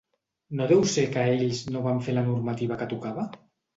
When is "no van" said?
1.75-2.03